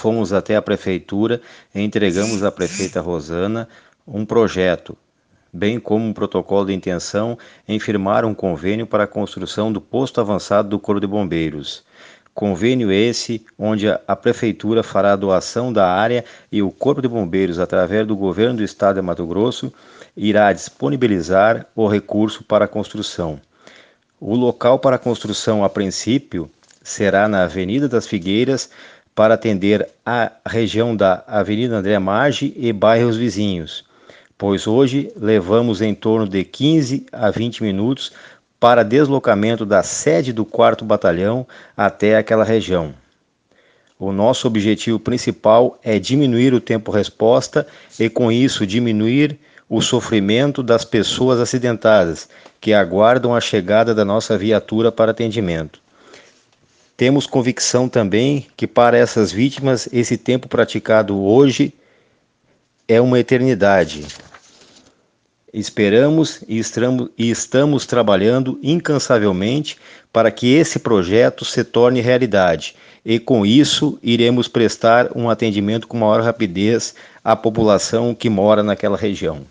[0.00, 1.40] fomos até a prefeitura
[1.74, 3.68] e entregamos à prefeita Rosana
[4.06, 4.96] um projeto,
[5.52, 7.36] bem como um protocolo de intenção
[7.66, 11.82] em firmar um convênio para a construção do posto avançado do Corpo de Bombeiros.
[12.32, 17.58] Convênio esse onde a prefeitura fará a doação da área e o Corpo de Bombeiros,
[17.58, 19.72] através do governo do estado de Mato Grosso,
[20.16, 23.40] irá disponibilizar o recurso para a construção.
[24.20, 26.48] O local para a construção, a princípio,
[26.88, 28.70] será na Avenida das Figueiras,
[29.18, 33.84] para atender a região da Avenida André Maggi e bairros vizinhos,
[34.38, 38.12] pois hoje levamos em torno de 15 a 20 minutos
[38.60, 41.44] para deslocamento da sede do 4 Batalhão
[41.76, 42.94] até aquela região.
[43.98, 47.66] O nosso objetivo principal é diminuir o tempo-resposta
[47.98, 49.36] e, com isso, diminuir
[49.68, 52.28] o sofrimento das pessoas acidentadas
[52.60, 55.80] que aguardam a chegada da nossa viatura para atendimento.
[56.98, 61.72] Temos convicção também que para essas vítimas esse tempo praticado hoje
[62.88, 64.04] é uma eternidade.
[65.54, 69.78] Esperamos e estamos, e estamos trabalhando incansavelmente
[70.12, 75.98] para que esse projeto se torne realidade e, com isso, iremos prestar um atendimento com
[75.98, 79.46] maior rapidez à população que mora naquela região.